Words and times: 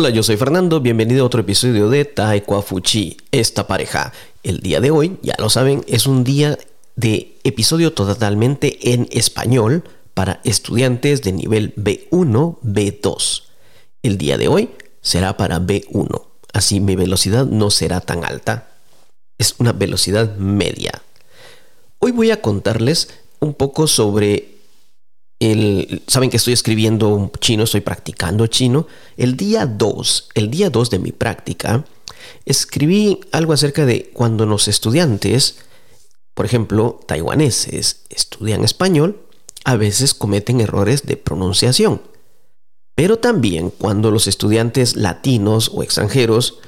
Hola, 0.00 0.10
yo 0.10 0.22
soy 0.22 0.36
Fernando, 0.36 0.78
bienvenido 0.78 1.24
a 1.24 1.26
otro 1.26 1.40
episodio 1.40 1.90
de 1.90 2.04
Taekwa 2.04 2.62
Fuchi, 2.62 3.16
esta 3.32 3.66
pareja. 3.66 4.12
El 4.44 4.60
día 4.60 4.80
de 4.80 4.92
hoy, 4.92 5.18
ya 5.22 5.34
lo 5.38 5.50
saben, 5.50 5.84
es 5.88 6.06
un 6.06 6.22
día 6.22 6.56
de 6.94 7.36
episodio 7.42 7.92
totalmente 7.92 8.92
en 8.92 9.08
español 9.10 9.82
para 10.14 10.40
estudiantes 10.44 11.22
de 11.22 11.32
nivel 11.32 11.74
B1, 11.74 12.60
B2. 12.62 13.42
El 14.04 14.18
día 14.18 14.38
de 14.38 14.46
hoy 14.46 14.70
será 15.00 15.36
para 15.36 15.58
B1, 15.58 16.26
así 16.52 16.78
mi 16.78 16.94
velocidad 16.94 17.46
no 17.46 17.68
será 17.72 18.00
tan 18.00 18.24
alta. 18.24 18.68
Es 19.36 19.56
una 19.58 19.72
velocidad 19.72 20.36
media. 20.36 20.92
Hoy 21.98 22.12
voy 22.12 22.30
a 22.30 22.40
contarles 22.40 23.08
un 23.40 23.52
poco 23.52 23.88
sobre 23.88 24.57
el, 25.40 26.02
saben 26.06 26.30
que 26.30 26.36
estoy 26.36 26.52
escribiendo 26.52 27.30
chino, 27.40 27.64
estoy 27.64 27.80
practicando 27.80 28.46
chino. 28.46 28.86
El 29.16 29.36
día 29.36 29.66
2, 29.66 30.30
el 30.34 30.50
día 30.50 30.70
2 30.70 30.90
de 30.90 30.98
mi 30.98 31.12
práctica, 31.12 31.84
escribí 32.44 33.20
algo 33.32 33.52
acerca 33.52 33.86
de 33.86 34.10
cuando 34.12 34.46
los 34.46 34.68
estudiantes, 34.68 35.58
por 36.34 36.44
ejemplo, 36.44 37.00
taiwaneses, 37.06 38.02
estudian 38.08 38.64
español, 38.64 39.20
a 39.64 39.76
veces 39.76 40.14
cometen 40.14 40.60
errores 40.60 41.06
de 41.06 41.16
pronunciación. 41.16 42.02
Pero 42.94 43.18
también 43.18 43.70
cuando 43.70 44.10
los 44.10 44.26
estudiantes 44.26 44.96
latinos 44.96 45.70
o 45.72 45.82
extranjeros 45.84 46.58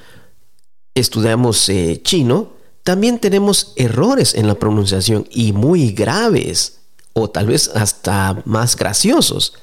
estudiamos 0.94 1.68
eh, 1.68 2.00
chino, 2.04 2.52
también 2.84 3.18
tenemos 3.18 3.72
errores 3.76 4.34
en 4.34 4.46
la 4.46 4.54
pronunciación 4.54 5.26
y 5.30 5.52
muy 5.52 5.92
graves 5.92 6.79
o 7.12 7.30
tal 7.30 7.46
vez 7.46 7.68
hasta 7.74 8.42
más 8.44 8.76
graciosos. 8.76 9.54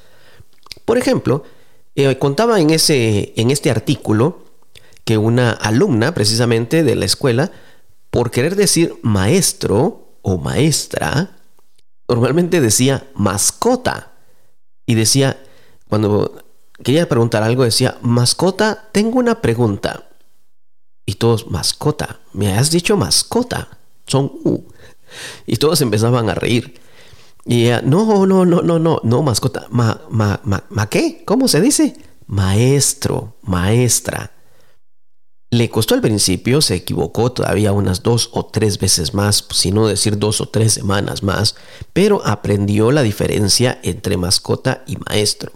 Por 0.84 0.98
ejemplo, 0.98 1.44
eh, 1.94 2.18
contaba 2.18 2.60
en, 2.60 2.70
ese, 2.70 3.32
en 3.36 3.50
este 3.50 3.70
artículo 3.70 4.44
que 5.04 5.18
una 5.18 5.52
alumna 5.52 6.12
precisamente 6.12 6.84
de 6.84 6.94
la 6.94 7.06
escuela, 7.06 7.50
por 8.10 8.30
querer 8.30 8.56
decir 8.56 8.94
maestro 9.02 10.14
o 10.22 10.38
maestra, 10.38 11.36
normalmente 12.08 12.60
decía 12.60 13.08
mascota. 13.14 14.12
Y 14.86 14.94
decía, 14.94 15.42
cuando 15.88 16.42
quería 16.82 17.08
preguntar 17.08 17.42
algo, 17.42 17.64
decía, 17.64 17.98
mascota, 18.02 18.88
tengo 18.92 19.18
una 19.18 19.40
pregunta. 19.40 20.08
Y 21.04 21.14
todos, 21.14 21.50
mascota, 21.50 22.20
me 22.32 22.52
has 22.52 22.70
dicho 22.70 22.96
mascota, 22.96 23.78
son 24.06 24.30
U. 24.44 24.64
Y 25.46 25.56
todos 25.56 25.80
empezaban 25.80 26.28
a 26.28 26.34
reír. 26.34 26.78
Y 27.50 27.70
no, 27.82 28.26
no, 28.26 28.44
no, 28.44 28.60
no, 28.60 28.78
no, 28.78 29.00
no, 29.02 29.22
mascota. 29.22 29.66
Ma, 29.70 29.98
ma, 30.10 30.38
ma, 30.44 30.62
ma, 30.68 30.86
¿qué? 30.90 31.22
¿Cómo 31.24 31.48
se 31.48 31.62
dice? 31.62 31.96
Maestro, 32.26 33.38
maestra. 33.40 34.32
Le 35.50 35.70
costó 35.70 35.94
al 35.94 36.02
principio, 36.02 36.60
se 36.60 36.74
equivocó 36.74 37.32
todavía 37.32 37.72
unas 37.72 38.02
dos 38.02 38.28
o 38.34 38.44
tres 38.44 38.78
veces 38.78 39.14
más, 39.14 39.46
si 39.50 39.72
no 39.72 39.86
decir 39.86 40.18
dos 40.18 40.42
o 40.42 40.50
tres 40.50 40.74
semanas 40.74 41.22
más, 41.22 41.54
pero 41.94 42.20
aprendió 42.26 42.92
la 42.92 43.02
diferencia 43.02 43.80
entre 43.82 44.18
mascota 44.18 44.84
y 44.86 44.98
maestro. 45.08 45.52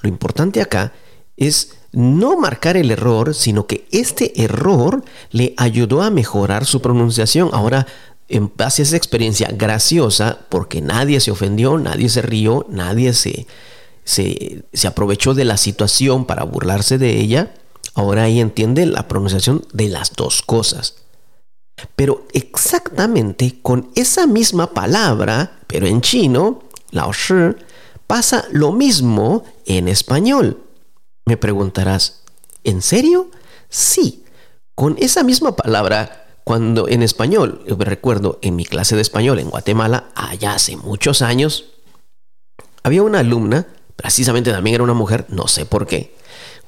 Lo 0.00 0.08
importante 0.08 0.60
acá 0.60 0.94
es 1.36 1.76
no 1.92 2.36
marcar 2.36 2.76
el 2.76 2.90
error, 2.90 3.36
sino 3.36 3.68
que 3.68 3.86
este 3.92 4.42
error 4.42 5.04
le 5.30 5.54
ayudó 5.58 6.02
a 6.02 6.10
mejorar 6.10 6.64
su 6.64 6.82
pronunciación. 6.82 7.50
Ahora 7.52 7.86
en 8.28 8.52
base 8.56 8.82
a 8.82 8.84
esa 8.84 8.96
experiencia 8.96 9.48
graciosa, 9.52 10.38
porque 10.48 10.80
nadie 10.80 11.20
se 11.20 11.30
ofendió, 11.30 11.78
nadie 11.78 12.08
se 12.08 12.22
rió, 12.22 12.66
nadie 12.68 13.12
se, 13.12 13.46
se, 14.04 14.86
aprovechó 14.86 15.34
de 15.34 15.44
la 15.44 15.56
situación 15.56 16.24
para 16.24 16.44
burlarse 16.44 16.98
de 16.98 17.20
ella, 17.20 17.54
ahora 17.94 18.24
ahí 18.24 18.40
entiende 18.40 18.86
la 18.86 19.08
pronunciación 19.08 19.66
de 19.72 19.88
las 19.88 20.12
dos 20.14 20.42
cosas. 20.42 20.96
Pero 21.96 22.26
exactamente 22.32 23.58
con 23.60 23.90
esa 23.94 24.26
misma 24.26 24.72
palabra, 24.72 25.60
pero 25.66 25.86
en 25.86 26.00
chino, 26.00 26.62
lao 26.90 27.12
shi, 27.12 27.56
pasa 28.06 28.46
lo 28.52 28.72
mismo 28.72 29.44
en 29.66 29.88
español. 29.88 30.62
Me 31.26 31.36
preguntarás, 31.36 32.22
¿en 32.62 32.80
serio? 32.80 33.30
Sí, 33.68 34.24
con 34.74 34.96
esa 34.98 35.22
misma 35.24 35.56
palabra 35.56 36.23
cuando 36.44 36.88
en 36.88 37.02
español, 37.02 37.64
yo 37.66 37.76
me 37.76 37.86
recuerdo 37.86 38.38
en 38.42 38.54
mi 38.54 38.66
clase 38.66 38.94
de 38.94 39.02
español 39.02 39.38
en 39.38 39.48
Guatemala, 39.48 40.10
allá 40.14 40.54
hace 40.54 40.76
muchos 40.76 41.22
años, 41.22 41.64
había 42.82 43.02
una 43.02 43.20
alumna, 43.20 43.66
precisamente 43.96 44.52
también 44.52 44.74
era 44.74 44.84
una 44.84 44.92
mujer, 44.92 45.24
no 45.30 45.48
sé 45.48 45.64
por 45.64 45.86
qué, 45.86 46.14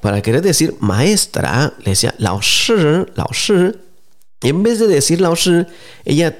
para 0.01 0.21
querer 0.21 0.41
decir 0.41 0.75
maestra, 0.79 1.73
le 1.79 1.91
decía 1.91 2.15
lao 2.17 2.41
shi, 2.41 2.73
lao 3.15 3.31
shi, 3.31 3.71
y 4.41 4.49
en 4.49 4.63
vez 4.63 4.79
de 4.79 4.87
decir 4.87 5.21
lao 5.21 5.35
shi, 5.35 5.65
ella 6.05 6.37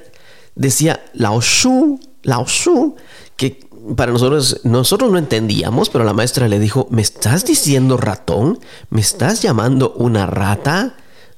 decía 0.56 1.06
lao 1.14 1.40
shu, 1.40 2.00
lao 2.24 2.46
shu, 2.46 2.96
que 3.36 3.68
para 3.96 4.12
nosotros, 4.12 4.62
nosotros 4.64 5.12
no 5.12 5.18
entendíamos, 5.18 5.90
pero 5.90 6.04
la 6.04 6.14
maestra 6.14 6.48
le 6.48 6.60
dijo, 6.60 6.88
¿me 6.90 7.02
estás 7.02 7.46
diciendo 7.46 7.98
ratón? 7.98 8.60
¿Me 8.90 9.02
estás 9.02 9.42
llamando 9.42 9.94
una 9.94 10.26
rata? 10.26 10.96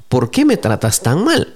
¿Por 0.07 0.31
qué 0.31 0.45
me 0.45 0.57
tratas 0.57 1.01
tan 1.01 1.23
mal? 1.23 1.55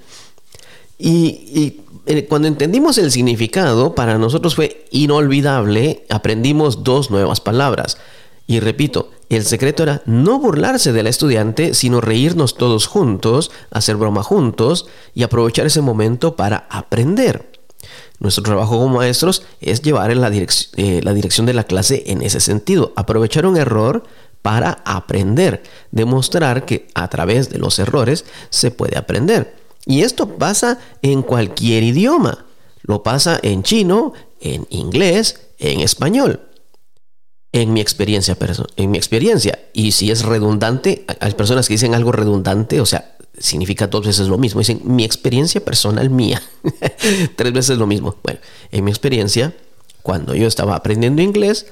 Y, 0.98 1.82
eh, 2.06 2.26
cuando 2.28 2.48
entendimos 2.48 2.98
el 2.98 3.12
significado, 3.12 3.96
para 3.96 4.18
nosotros 4.18 4.56
fue 4.56 4.86
inolvidable, 4.92 6.06
aprendimos 6.10 6.84
dos 6.84 7.12
nuevas 7.12 7.42
palabras. 7.42 7.98
Y 8.46 8.60
repito, 8.60 9.10
el 9.30 9.46
secreto 9.46 9.84
era 9.84 10.02
no 10.06 10.38
burlarse 10.40 10.92
del 10.92 11.08
estudiante, 11.08 11.74
sino 11.74 12.02
reírnos 12.02 12.56
todos 12.56 12.88
juntos, 12.88 13.52
hacer 13.72 13.96
broma 13.96 14.22
juntos 14.22 14.86
y 15.16 15.24
aprovechar 15.24 15.66
ese 15.66 15.82
momento 15.82 16.36
para 16.36 16.68
aprender. 16.70 17.52
Nuestro 18.20 18.44
trabajo 18.44 18.78
como 18.78 18.98
maestros 18.98 19.44
es 19.60 19.82
llevar 19.82 20.12
en 20.12 20.22
la, 20.22 20.32
eh, 20.32 21.02
la 21.04 21.14
dirección 21.14 21.46
de 21.46 21.54
la 21.54 21.64
clase 21.64 22.04
en 22.08 22.22
ese 22.22 22.40
sentido, 22.40 22.94
aprovechar 22.96 23.46
un 23.46 23.58
error 23.58 24.04
para 24.42 24.82
aprender, 24.86 25.64
demostrar 25.92 26.66
que 26.66 26.88
a 26.94 27.08
través 27.10 27.50
de 27.50 27.58
los 27.58 27.80
errores 27.80 28.26
se 28.50 28.72
puede 28.72 28.98
aprender. 28.98 29.63
Y 29.86 30.02
esto 30.02 30.28
pasa 30.38 30.80
en 31.02 31.22
cualquier 31.22 31.84
idioma. 31.84 32.46
Lo 32.82 33.04
pasa 33.04 33.40
en 33.42 33.64
chino, 33.64 34.14
en 34.40 34.68
inglés, 34.70 35.40
en 35.60 35.82
español. 35.82 36.42
En 37.52 37.72
mi 37.72 37.82
experiencia, 37.82 38.38
en 38.78 38.92
mi 38.92 38.98
experiencia. 38.98 39.60
Y 39.74 39.92
si 39.92 40.12
es 40.12 40.24
redundante, 40.24 41.06
hay 41.20 41.34
personas 41.34 41.68
que 41.68 41.76
dicen 41.76 41.94
algo 41.94 42.12
redundante, 42.12 42.82
o 42.82 42.86
sea, 42.86 43.16
significa 43.38 43.88
dos 43.88 44.06
veces 44.06 44.28
lo 44.28 44.38
mismo. 44.38 44.60
Dicen 44.60 44.82
mi 44.84 45.04
experiencia 45.04 45.64
personal 45.64 46.10
mía. 46.10 46.42
Tres 47.36 47.54
veces 47.54 47.78
lo 47.78 47.86
mismo. 47.86 48.16
Bueno, 48.24 48.40
en 48.72 48.84
mi 48.84 48.92
experiencia, 48.92 49.56
cuando 50.02 50.34
yo 50.34 50.48
estaba 50.48 50.76
aprendiendo 50.76 51.22
inglés, 51.22 51.68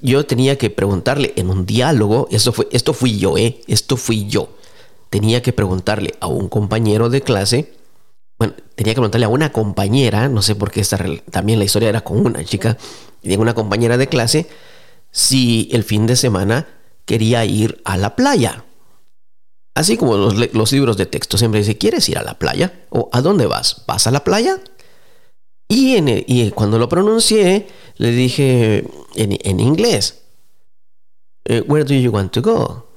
yo 0.00 0.26
tenía 0.26 0.58
que 0.58 0.68
preguntarle 0.68 1.32
en 1.36 1.48
un 1.48 1.64
diálogo, 1.64 2.28
esto, 2.30 2.52
fue, 2.52 2.68
esto 2.70 2.92
fui 2.92 3.16
yo, 3.16 3.38
¿eh? 3.38 3.62
Esto 3.66 3.96
fui 3.96 4.26
yo 4.26 4.50
tenía 5.14 5.42
que 5.42 5.52
preguntarle 5.52 6.14
a 6.18 6.26
un 6.26 6.48
compañero 6.48 7.08
de 7.08 7.20
clase, 7.20 7.72
bueno, 8.36 8.54
tenía 8.74 8.94
que 8.94 9.00
preguntarle 9.00 9.26
a 9.26 9.28
una 9.28 9.52
compañera, 9.52 10.28
no 10.28 10.42
sé 10.42 10.56
por 10.56 10.72
qué 10.72 10.80
esta, 10.80 10.98
también 11.30 11.60
la 11.60 11.64
historia 11.64 11.88
era 11.88 12.00
con 12.00 12.26
una 12.26 12.44
chica, 12.44 12.76
y 13.22 13.36
una 13.36 13.54
compañera 13.54 13.96
de 13.96 14.08
clase, 14.08 14.48
si 15.12 15.68
el 15.70 15.84
fin 15.84 16.08
de 16.08 16.16
semana 16.16 16.66
quería 17.04 17.44
ir 17.44 17.80
a 17.84 17.96
la 17.96 18.16
playa. 18.16 18.64
Así 19.76 19.96
como 19.96 20.16
los, 20.16 20.72
libros 20.72 20.96
de 20.96 21.06
texto 21.06 21.38
siempre 21.38 21.60
dice, 21.60 21.78
¿quieres 21.78 22.08
ir 22.08 22.18
a 22.18 22.24
la 22.24 22.36
playa? 22.36 22.86
¿O 22.90 23.08
a 23.12 23.22
dónde 23.22 23.46
vas? 23.46 23.84
¿Vas 23.86 24.08
a 24.08 24.10
la 24.10 24.24
playa? 24.24 24.60
Y, 25.68 25.94
en, 25.94 26.08
y 26.08 26.50
cuando 26.50 26.76
lo 26.76 26.88
pronuncié, 26.88 27.68
le 27.98 28.10
dije 28.10 28.84
en, 29.14 29.60
inglés, 29.60 30.22
eh, 31.44 31.62
Where 31.68 31.84
do 31.84 31.94
you 31.94 32.10
want 32.10 32.32
to 32.32 32.42
go? 32.42 32.88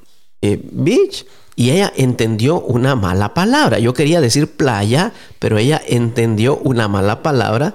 Eh, 0.41 0.59
beach 0.63 1.23
y 1.57 1.71
ella 1.71 1.91
entendió 1.97 2.61
una 2.61 2.95
mala 2.95 3.33
palabra. 3.33 3.79
Yo 3.79 3.95
quería 3.95 4.21
decir 4.21 4.55
playa, 4.55 5.11
pero 5.39 5.57
ella 5.57 5.81
entendió 5.87 6.55
una 6.57 6.87
mala 6.87 7.23
palabra. 7.23 7.73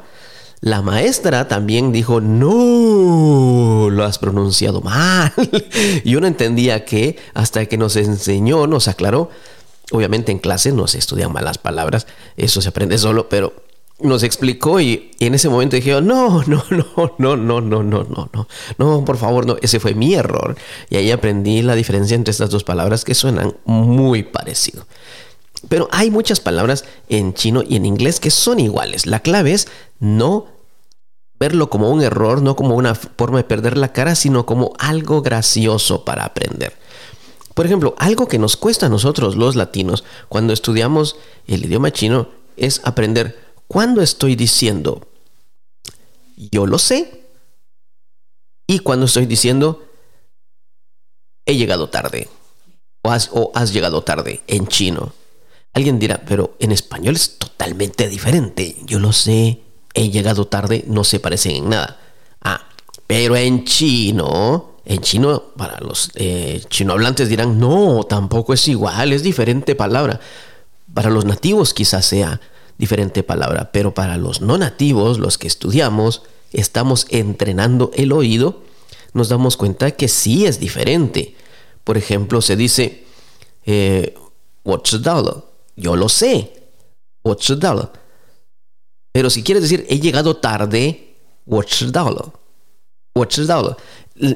La 0.60 0.82
maestra 0.82 1.48
también 1.48 1.90
dijo, 1.90 2.20
no, 2.20 3.90
lo 3.90 4.04
has 4.04 4.20
pronunciado 4.20 4.82
mal. 4.82 5.32
Yo 6.04 6.20
no 6.20 6.28
entendía 6.28 6.84
qué 6.84 7.18
hasta 7.34 7.66
que 7.66 7.76
nos 7.76 7.96
enseñó, 7.96 8.68
nos 8.68 8.86
aclaró. 8.86 9.30
Obviamente 9.90 10.30
en 10.30 10.38
clase 10.38 10.70
no 10.70 10.86
se 10.86 10.98
estudian 10.98 11.32
malas 11.32 11.58
palabras, 11.58 12.06
eso 12.36 12.62
se 12.62 12.68
aprende 12.68 12.98
solo, 12.98 13.28
pero 13.28 13.52
nos 14.02 14.22
explicó 14.22 14.80
y, 14.80 15.10
en 15.20 15.34
ese 15.34 15.48
momento 15.48 15.76
dije, 15.76 16.00
no, 16.00 16.42
no, 16.46 16.64
no, 16.70 17.14
no, 17.18 17.36
no, 17.36 17.36
no, 17.36 17.60
no, 17.60 17.82
no, 17.82 18.28
no, 18.32 18.48
no, 18.78 19.04
por 19.04 19.16
favor, 19.16 19.46
no, 19.46 19.56
ese 19.62 19.80
fue 19.80 19.94
mi 19.94 20.14
error. 20.14 20.56
Y 20.90 20.96
ahí 20.96 21.10
aprendí 21.10 21.62
la 21.62 21.74
diferencia 21.74 22.14
entre 22.14 22.32
estas 22.32 22.50
dos 22.50 22.64
palabras 22.64 23.04
que 23.04 23.14
suenan 23.14 23.56
muy 23.64 24.22
parecido. 24.22 24.86
Pero 25.68 25.88
hay 25.92 26.10
muchas 26.10 26.40
palabras 26.40 26.84
en 27.08 27.34
chino 27.34 27.62
y 27.66 27.76
en 27.76 27.86
inglés 27.86 28.20
que 28.20 28.30
son 28.30 28.58
iguales. 28.58 29.06
La 29.06 29.20
clave 29.20 29.52
es 29.52 29.68
no 30.00 30.46
verlo 31.38 31.70
como 31.70 31.90
un 31.90 32.02
error, 32.02 32.42
no 32.42 32.56
como 32.56 32.76
una 32.76 32.94
forma 32.94 33.38
de 33.38 33.44
perder 33.44 33.76
la 33.76 33.92
cara, 33.92 34.14
sino 34.14 34.46
como 34.46 34.74
algo 34.78 35.22
gracioso 35.22 36.04
para 36.04 36.24
aprender. 36.24 36.76
Por 37.54 37.66
ejemplo, 37.66 37.94
algo 37.98 38.28
que 38.28 38.38
nos 38.38 38.56
cuesta 38.56 38.86
a 38.86 38.88
nosotros 38.88 39.36
los 39.36 39.56
latinos 39.56 40.04
cuando 40.28 40.52
estudiamos 40.52 41.16
el 41.46 41.64
idioma 41.64 41.92
chino 41.92 42.28
es 42.56 42.80
aprender 42.84 43.41
cuándo 43.66 44.02
estoy 44.02 44.36
diciendo 44.36 45.08
yo 46.36 46.66
lo 46.66 46.78
sé 46.78 47.26
y 48.66 48.80
cuando 48.80 49.06
estoy 49.06 49.26
diciendo 49.26 49.84
he 51.44 51.56
llegado 51.56 51.90
tarde 51.90 52.28
o 53.02 53.10
has, 53.10 53.30
o 53.32 53.50
has 53.54 53.72
llegado 53.72 54.02
tarde 54.02 54.42
en 54.46 54.68
chino. 54.68 55.12
Alguien 55.74 55.98
dirá, 55.98 56.22
pero 56.26 56.54
en 56.60 56.70
español 56.70 57.16
es 57.16 57.38
totalmente 57.38 58.08
diferente. 58.08 58.76
Yo 58.84 59.00
lo 59.00 59.12
sé, 59.12 59.62
he 59.94 60.10
llegado 60.10 60.46
tarde, 60.46 60.84
no 60.86 61.02
se 61.02 61.18
parecen 61.18 61.56
en 61.56 61.68
nada. 61.70 61.98
Ah, 62.42 62.68
pero 63.06 63.36
en 63.36 63.64
chino 63.64 64.72
en 64.84 65.00
chino, 65.00 65.42
para 65.56 65.78
los 65.80 66.10
eh, 66.14 66.62
chinohablantes 66.68 67.28
dirán, 67.28 67.60
no, 67.60 68.04
tampoco 68.04 68.52
es 68.52 68.66
igual, 68.68 69.12
es 69.12 69.22
diferente 69.22 69.74
palabra. 69.74 70.20
Para 70.92 71.10
los 71.10 71.24
nativos 71.24 71.72
quizás 71.72 72.04
sea 72.04 72.40
diferente 72.78 73.22
palabra, 73.22 73.70
pero 73.72 73.94
para 73.94 74.16
los 74.16 74.40
no 74.40 74.58
nativos, 74.58 75.18
los 75.18 75.38
que 75.38 75.46
estudiamos, 75.46 76.22
estamos 76.52 77.06
entrenando 77.10 77.90
el 77.94 78.12
oído, 78.12 78.62
nos 79.12 79.28
damos 79.28 79.56
cuenta 79.56 79.90
que 79.92 80.08
sí 80.08 80.46
es 80.46 80.58
diferente. 80.58 81.36
Por 81.84 81.96
ejemplo, 81.96 82.40
se 82.40 82.56
dice, 82.56 83.04
eh, 83.66 84.14
what's 84.64 84.90
the 84.90 84.98
dollar? 84.98 85.44
Yo 85.76 85.96
lo 85.96 86.08
sé. 86.08 86.52
What's 87.22 87.46
the 87.46 87.56
dollar? 87.56 87.92
Pero 89.12 89.30
si 89.30 89.42
quieres 89.42 89.62
decir, 89.62 89.86
he 89.88 90.00
llegado 90.00 90.36
tarde, 90.36 91.16
what's 91.46 91.78
the 91.78 91.90
dollar? 91.90 92.32
What's 93.14 93.36
the 93.36 93.44
dollar? 93.44 93.76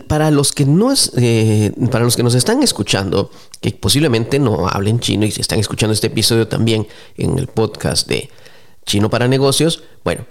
Para 0.08 0.31
los 0.31 0.52
que 0.52 0.64
no 0.64 0.90
es, 0.90 1.12
eh, 1.17 1.73
para 1.90 2.05
los 2.05 2.17
que 2.17 2.23
nos 2.23 2.34
están 2.34 2.62
escuchando, 2.62 3.31
que 3.61 3.70
posiblemente 3.73 4.38
no 4.38 4.69
hablen 4.69 5.00
chino 5.00 5.26
y 5.26 5.31
se 5.31 5.40
están 5.40 5.58
escuchando 5.58 5.93
este 5.93 6.08
episodio 6.08 6.49
también 6.49 6.87
en 7.17 7.38
el 7.38 7.46
podcast 7.46 8.08
de 8.08 8.31
Chino 8.84 9.11
para 9.11 9.28
Negocios, 9.28 9.82
bueno, 10.05 10.26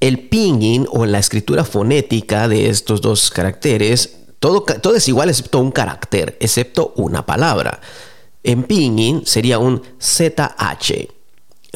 el 0.00 0.28
pinyin 0.28 0.86
o 0.90 1.06
la 1.06 1.18
escritura 1.18 1.64
fonética 1.64 2.46
de 2.48 2.68
estos 2.68 3.00
dos 3.00 3.30
caracteres, 3.30 4.16
todo, 4.38 4.62
todo 4.62 4.94
es 4.94 5.08
igual 5.08 5.28
excepto 5.28 5.58
un 5.58 5.72
carácter, 5.72 6.36
excepto 6.40 6.92
una 6.96 7.26
palabra. 7.26 7.80
En 8.44 8.62
pinyin 8.62 9.26
sería 9.26 9.58
un 9.58 9.82
ZH, 9.98 11.08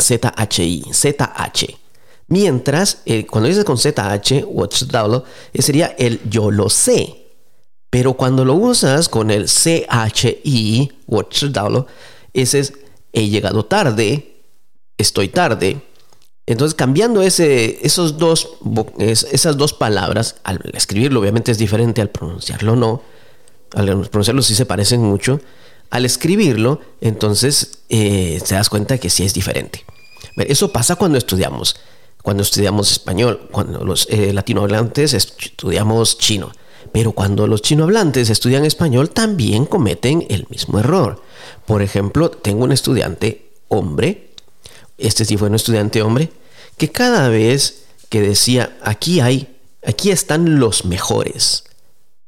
ZHI, 0.00 0.84
ZH. 0.92 1.81
Mientras, 2.32 3.02
eh, 3.04 3.26
cuando 3.26 3.50
dices 3.50 3.66
con 3.66 3.76
ZH, 3.76 4.46
eh, 5.52 5.60
sería 5.60 5.94
el 5.98 6.18
yo 6.30 6.50
lo 6.50 6.70
sé. 6.70 7.26
Pero 7.90 8.14
cuando 8.14 8.46
lo 8.46 8.54
usas 8.54 9.10
con 9.10 9.30
el 9.30 9.48
CHI, 9.48 10.92
ese 12.32 12.58
es 12.58 12.72
he 13.12 13.28
llegado 13.28 13.66
tarde, 13.66 14.44
estoy 14.96 15.28
tarde. 15.28 15.82
Entonces, 16.46 16.74
cambiando 16.74 17.20
ese, 17.20 17.86
esos 17.86 18.16
dos, 18.16 18.56
esas 18.98 19.58
dos 19.58 19.74
palabras, 19.74 20.36
al 20.42 20.58
escribirlo 20.72 21.20
obviamente 21.20 21.52
es 21.52 21.58
diferente, 21.58 22.00
al 22.00 22.08
pronunciarlo 22.08 22.76
no. 22.76 23.02
Al 23.74 24.08
pronunciarlo 24.08 24.40
sí 24.40 24.54
se 24.54 24.64
parecen 24.64 25.02
mucho. 25.02 25.38
Al 25.90 26.06
escribirlo, 26.06 26.80
entonces 27.02 27.80
eh, 27.90 28.40
te 28.48 28.54
das 28.54 28.70
cuenta 28.70 28.96
que 28.96 29.10
sí 29.10 29.22
es 29.22 29.34
diferente. 29.34 29.84
Eso 30.38 30.72
pasa 30.72 30.96
cuando 30.96 31.18
estudiamos 31.18 31.76
cuando 32.22 32.42
estudiamos 32.44 32.90
español, 32.92 33.48
cuando 33.50 33.84
los 33.84 34.06
eh, 34.08 34.32
latinohablantes 34.32 35.12
estudiamos 35.12 36.18
chino. 36.18 36.52
Pero 36.92 37.12
cuando 37.12 37.46
los 37.46 37.62
chinohablantes 37.62 38.30
estudian 38.30 38.64
español 38.64 39.10
también 39.10 39.66
cometen 39.66 40.26
el 40.28 40.46
mismo 40.48 40.78
error. 40.78 41.22
Por 41.66 41.82
ejemplo, 41.82 42.30
tengo 42.30 42.64
un 42.64 42.72
estudiante 42.72 43.52
hombre, 43.68 44.30
este 44.98 45.24
sí 45.24 45.36
fue 45.36 45.48
un 45.48 45.54
estudiante 45.54 46.02
hombre, 46.02 46.30
que 46.76 46.90
cada 46.90 47.28
vez 47.28 47.84
que 48.08 48.20
decía, 48.20 48.76
aquí 48.82 49.20
hay, 49.20 49.56
aquí 49.84 50.10
están 50.10 50.58
los 50.60 50.84
mejores. 50.84 51.64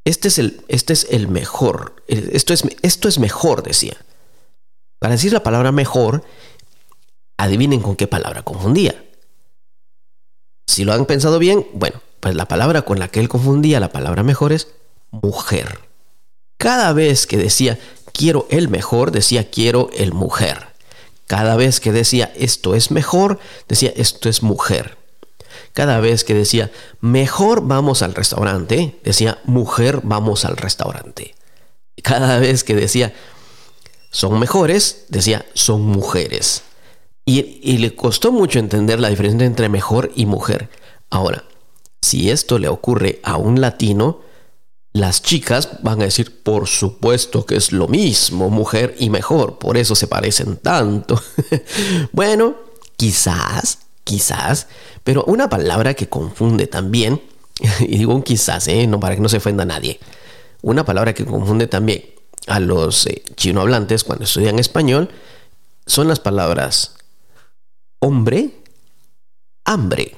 Este 0.05 0.29
es 0.29 0.38
el, 0.38 0.62
este 0.69 0.93
es 0.93 1.06
el 1.11 1.29
mejor. 1.29 1.96
Esto 2.08 2.52
es, 2.52 2.64
esto 2.82 3.08
es 3.08 3.19
mejor, 3.19 3.62
decía. 3.62 3.96
Para 4.99 5.14
decir 5.14 5.32
la 5.32 5.43
palabra 5.43 5.73
mejor, 5.73 6.25
adivinen 7.37 7.81
con 7.81 7.96
qué 7.96 8.06
palabra 8.06 8.43
confundía. 8.43 9.05
Si 10.66 10.84
lo 10.84 10.93
han 10.93 11.06
pensado 11.06 11.38
bien, 11.38 11.66
bueno, 11.72 12.00
pues 12.20 12.34
la 12.34 12.46
palabra 12.46 12.82
con 12.82 12.99
la 12.99 13.08
que 13.08 13.20
él 13.20 13.28
confundía 13.28 13.81
la 13.81 13.93
palabra 13.93 14.22
mejor 14.22 14.52
es 14.52 14.69
mujer. 15.11 15.81
Cada 16.56 16.93
vez 16.93 17.26
que 17.26 17.37
decía 17.37 17.78
quiero 18.12 18.46
el 18.50 18.69
mejor, 18.69 19.11
decía 19.11 19.50
quiero 19.50 19.90
el 19.93 20.12
mujer. 20.12 20.69
Cada 21.26 21.56
vez 21.56 21.81
que 21.81 21.93
decía 21.93 22.32
esto 22.37 22.75
es 22.75 22.90
mejor, 22.90 23.38
decía 23.69 23.93
esto 23.96 24.28
es 24.28 24.43
mujer. 24.43 24.96
Cada 25.72 26.00
vez 26.00 26.25
que 26.25 26.34
decía 26.34 26.70
mejor 27.00 27.67
vamos 27.67 28.02
al 28.02 28.14
restaurante, 28.14 28.99
decía 29.05 29.38
mujer 29.44 30.00
vamos 30.02 30.44
al 30.44 30.56
restaurante. 30.56 31.34
Cada 32.02 32.38
vez 32.38 32.64
que 32.64 32.75
decía 32.75 33.12
son 34.10 34.38
mejores, 34.38 35.06
decía 35.08 35.44
son 35.55 35.82
mujeres. 35.82 36.62
Y, 37.26 37.79
le 37.79 37.94
costó 37.94 38.32
mucho 38.32 38.59
entender 38.59 39.00
la 39.00 39.09
diferencia 39.09 39.47
entre 39.47 39.69
mejor 39.69 40.12
y 40.15 40.26
mujer. 40.26 40.69
Ahora, 41.09 41.44
si 42.03 42.31
esto 42.31 42.59
le 42.59 42.69
ocurre 42.69 43.21
a 43.23 43.38
un 43.38 43.61
latino, 43.62 44.21
las 44.93 45.23
chicas 45.23 45.82
van 45.82 46.03
a 46.03 46.05
decir, 46.05 46.43
por 46.43 46.69
supuesto 46.69 47.47
que 47.47 47.56
es 47.56 47.73
lo 47.73 47.88
mismo, 47.88 48.50
mujer 48.50 48.94
y 48.99 49.09
mejor, 49.09 49.59
por 49.59 49.79
eso 49.79 49.94
se 49.94 50.06
parecen 50.06 50.56
tanto. 50.59 51.21
bueno, 52.12 52.56
quizás, 52.97 53.79
quizás, 54.05 54.69
pero 55.03 55.25
una 55.25 55.49
palabra 55.49 55.94
que 55.94 56.09
confunde 56.09 56.67
también, 56.67 57.23
y 57.81 57.97
digo 57.97 58.15
un 58.15 58.23
quizás, 58.23 58.69
¿eh? 58.69 58.87
no 58.87 59.00
para 59.00 59.15
que 59.15 59.23
no 59.23 59.31
se 59.31 59.38
ofenda 59.38 59.62
a 59.62 59.67
nadie, 59.67 59.99
una 60.61 60.85
palabra 60.85 61.15
que 61.15 61.25
confunde 61.25 61.67
también 61.69 62.05
a 62.47 62.61
los 62.61 63.06
eh, 63.06 63.23
chinohablantes 63.35 64.05
cuando 64.05 64.25
estudian 64.25 64.59
español, 64.59 65.09
son 65.87 66.09
las 66.09 66.20
palabras 66.20 66.94
hombre, 68.05 68.51
hambre. 69.65 70.15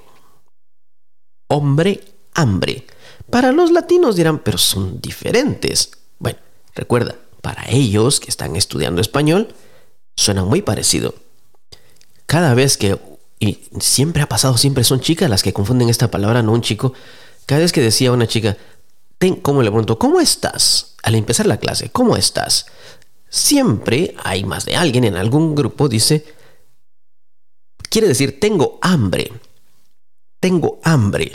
Hombre, 1.48 2.02
hambre. 2.34 2.84
Para 3.30 3.52
los 3.52 3.70
latinos 3.70 4.16
dirán, 4.16 4.40
pero 4.40 4.58
son 4.58 5.00
diferentes. 5.00 5.92
Bueno, 6.18 6.38
recuerda, 6.74 7.14
para 7.42 7.64
ellos 7.70 8.18
que 8.18 8.28
están 8.28 8.56
estudiando 8.56 9.00
español, 9.00 9.54
suena 10.16 10.44
muy 10.44 10.62
parecido. 10.62 11.14
Cada 12.26 12.54
vez 12.54 12.76
que, 12.76 12.98
y 13.38 13.60
siempre 13.78 14.22
ha 14.22 14.28
pasado, 14.28 14.56
siempre 14.56 14.82
son 14.82 15.00
chicas 15.00 15.30
las 15.30 15.44
que 15.44 15.52
confunden 15.52 15.88
esta 15.88 16.10
palabra, 16.10 16.42
no 16.42 16.52
un 16.52 16.62
chico. 16.62 16.92
Cada 17.46 17.60
vez 17.60 17.70
que 17.70 17.82
decía 17.82 18.10
una 18.10 18.26
chica, 18.26 18.56
¿cómo 19.42 19.62
le 19.62 19.70
pregunto? 19.70 19.96
¿Cómo 19.96 20.18
estás? 20.18 20.96
Al 21.04 21.14
empezar 21.14 21.46
la 21.46 21.58
clase, 21.58 21.90
¿cómo 21.90 22.16
estás? 22.16 22.66
Siempre 23.28 24.16
hay 24.24 24.42
más 24.42 24.64
de 24.64 24.74
alguien 24.74 25.04
en 25.04 25.16
algún 25.16 25.54
grupo 25.54 25.88
dice, 25.88 26.35
quiere 27.96 28.08
decir 28.08 28.38
tengo 28.38 28.78
hambre. 28.82 29.32
Tengo 30.38 30.80
hambre. 30.84 31.32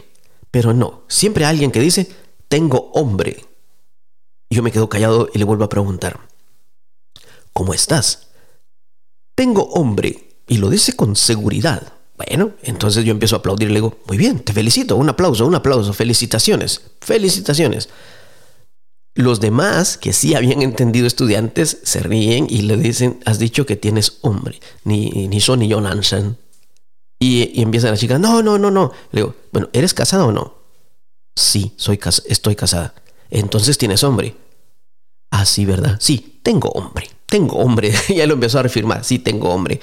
Pero 0.52 0.76
no, 0.76 1.06
siempre 1.08 1.44
hay 1.44 1.50
alguien 1.50 1.72
que 1.72 1.80
dice 1.80 2.08
tengo 2.48 2.92
hombre. 2.94 3.44
Yo 4.48 4.62
me 4.62 4.72
quedo 4.72 4.88
callado 4.88 5.28
y 5.34 5.40
le 5.40 5.44
vuelvo 5.44 5.64
a 5.64 5.70
preguntar, 5.70 6.20
¿cómo 7.52 7.74
estás? 7.74 8.28
Tengo 9.34 9.64
hombre. 9.70 10.36
Y 10.48 10.58
lo 10.58 10.70
dice 10.70 10.96
con 10.96 11.16
seguridad. 11.16 11.94
Bueno, 12.16 12.52
entonces 12.62 13.06
yo 13.06 13.12
empiezo 13.12 13.38
a 13.38 13.40
aplaudir 13.40 13.70
y 13.70 13.72
le 13.72 13.80
digo, 13.80 13.98
muy 14.06 14.18
bien, 14.18 14.42
te 14.42 14.54
felicito, 14.54 14.98
un 14.98 15.10
aplauso, 15.10 15.48
un 15.48 15.56
aplauso, 15.56 15.94
felicitaciones, 15.94 16.82
felicitaciones. 17.02 17.90
Los 19.16 19.40
demás, 19.40 19.98
que 19.98 20.14
sí 20.14 20.36
habían 20.36 20.62
entendido 20.62 21.08
estudiantes, 21.08 21.80
se 21.82 22.02
ríen 22.02 22.46
y 22.48 22.62
le 22.62 22.78
dicen, 22.78 23.20
has 23.26 23.40
dicho 23.40 23.66
que 23.66 23.78
tienes 23.78 24.20
hombre, 24.22 24.60
ni, 24.84 25.28
ni 25.28 25.42
son 25.42 25.58
ni 25.58 25.68
yo 25.68 25.82
Nansen. 25.82 26.38
Y, 27.22 27.62
empieza 27.62 27.92
la 27.92 27.98
chica, 27.98 28.18
no, 28.18 28.42
no, 28.42 28.58
no, 28.58 28.72
no. 28.72 28.92
Le 29.12 29.22
digo, 29.22 29.36
bueno, 29.52 29.70
¿eres 29.74 29.94
casada 29.94 30.26
o 30.26 30.32
no? 30.32 30.56
Sí, 31.36 31.72
soy 31.78 32.00
estoy 32.26 32.56
casada. 32.56 32.96
Entonces 33.30 33.78
tienes 33.78 34.04
hombre. 34.04 34.36
Ah, 35.30 35.46
sí, 35.46 35.64
¿verdad? 35.66 35.98
Sí, 36.00 36.40
tengo 36.42 36.70
hombre. 36.70 37.08
Tengo 37.28 37.58
hombre. 37.58 37.94
ya 38.10 38.26
lo 38.26 38.34
empezó 38.34 38.58
a 38.58 38.64
reafirmar. 38.64 39.04
Sí, 39.04 39.20
tengo 39.20 39.50
hombre. 39.50 39.80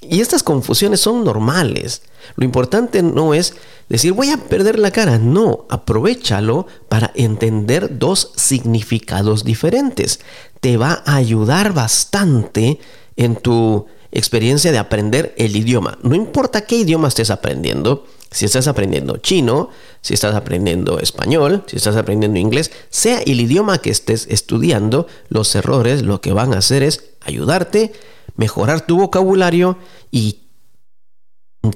Y 0.00 0.22
estas 0.22 0.42
confusiones 0.42 1.00
son 1.00 1.22
normales. 1.22 2.00
Lo 2.36 2.46
importante 2.46 3.02
no 3.02 3.34
es 3.34 3.56
decir 3.90 4.14
voy 4.14 4.30
a 4.30 4.38
perder 4.38 4.78
la 4.78 4.90
cara. 4.90 5.18
No, 5.18 5.66
aprovechalo 5.68 6.66
para 6.88 7.12
entender 7.14 7.98
dos 7.98 8.32
significados 8.36 9.44
diferentes. 9.44 10.20
Te 10.60 10.78
va 10.78 11.02
a 11.04 11.16
ayudar 11.16 11.74
bastante 11.74 12.80
en 13.16 13.36
tu 13.36 13.86
experiencia 14.12 14.72
de 14.72 14.78
aprender 14.78 15.34
el 15.36 15.56
idioma. 15.56 15.98
No 16.02 16.14
importa 16.14 16.62
qué 16.62 16.76
idioma 16.76 17.08
estés 17.08 17.30
aprendiendo, 17.30 18.06
si 18.30 18.44
estás 18.44 18.68
aprendiendo 18.68 19.16
chino, 19.18 19.70
si 20.02 20.14
estás 20.14 20.34
aprendiendo 20.34 20.98
español, 21.00 21.64
si 21.66 21.76
estás 21.76 21.96
aprendiendo 21.96 22.38
inglés, 22.38 22.70
sea 22.88 23.20
el 23.20 23.40
idioma 23.40 23.78
que 23.78 23.90
estés 23.90 24.26
estudiando, 24.30 25.06
los 25.28 25.54
errores 25.54 26.02
lo 26.02 26.20
que 26.20 26.32
van 26.32 26.54
a 26.54 26.58
hacer 26.58 26.82
es 26.82 27.04
ayudarte, 27.20 27.92
mejorar 28.36 28.86
tu 28.86 28.98
vocabulario 28.98 29.78
y 30.10 30.40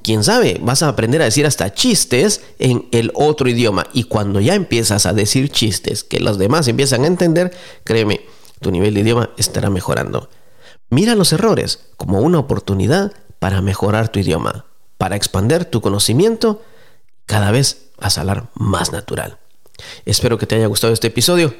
quién 0.03 0.25
sabe, 0.25 0.59
vas 0.63 0.83
a 0.83 0.89
aprender 0.89 1.21
a 1.21 1.27
decir 1.27 1.47
hasta 1.47 1.75
chistes 1.75 2.41
en 2.59 2.89
el 2.93 3.11
otro 3.15 3.49
idioma. 3.49 3.87
Y 3.93 4.05
cuando 4.05 4.41
ya 4.41 4.55
empiezas 4.55 5.07
a 5.07 5.13
decir 5.13 5.51
chistes 5.51 6.05
que 6.05 6.21
los 6.21 6.39
demás 6.39 6.69
empiezan 6.69 7.05
a 7.05 7.09
entender, 7.09 7.53
créeme, 7.85 8.21
tu 8.61 8.71
nivel 8.71 8.95
de 8.95 9.01
idioma 9.01 9.31
estará 9.37 9.71
mejorando. 9.71 10.31
Mira 10.91 11.15
los 11.15 11.33
errores 11.33 11.87
como 11.97 12.21
una 12.21 12.39
oportunidad 12.39 13.13
para 13.39 13.63
mejorar 13.63 14.09
tu 14.11 14.21
idioma 14.21 14.67
para 14.99 15.17
expandir 15.17 15.67
tu 15.67 15.81
conocimiento 15.81 16.63
cada 17.27 17.51
vez 17.51 17.91
a 17.99 18.09
hablar 18.21 18.49
más 18.55 18.93
natural. 18.93 19.39
Espero 20.05 20.39
que 20.39 20.47
te 20.47 20.55
haya 20.55 20.67
gustado 20.67 20.93
este 20.93 21.09
episodio. 21.09 21.55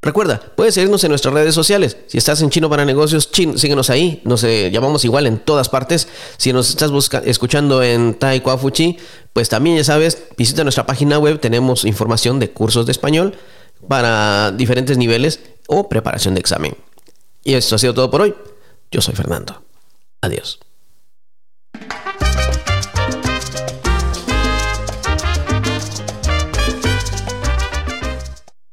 Recuerda, 0.00 0.40
puedes 0.56 0.74
seguirnos 0.74 1.02
en 1.04 1.10
nuestras 1.10 1.34
redes 1.34 1.54
sociales. 1.54 1.96
Si 2.06 2.18
estás 2.18 2.40
en 2.40 2.50
Chino 2.50 2.70
para 2.70 2.84
Negocios, 2.84 3.28
síguenos 3.32 3.90
ahí. 3.90 4.22
Nos 4.24 4.42
llamamos 4.42 5.04
igual 5.04 5.26
en 5.26 5.38
todas 5.38 5.68
partes. 5.68 6.08
Si 6.36 6.52
nos 6.52 6.70
estás 6.70 6.90
escuchando 7.24 7.82
en 7.82 8.14
Taekwondo 8.14 8.96
pues 9.32 9.48
también 9.48 9.76
ya 9.76 9.84
sabes, 9.84 10.22
visita 10.36 10.62
nuestra 10.62 10.86
página 10.86 11.18
web. 11.18 11.40
Tenemos 11.40 11.84
información 11.84 12.38
de 12.38 12.50
cursos 12.50 12.86
de 12.86 12.92
español 12.92 13.36
para 13.88 14.52
diferentes 14.52 14.98
niveles 14.98 15.40
o 15.66 15.88
preparación 15.88 16.34
de 16.34 16.40
examen. 16.40 16.76
Y 17.48 17.54
esto 17.54 17.76
ha 17.76 17.78
sido 17.78 17.94
todo 17.94 18.10
por 18.10 18.20
hoy. 18.20 18.34
Yo 18.90 19.00
soy 19.00 19.14
Fernando. 19.14 19.64
Adiós. 20.20 20.60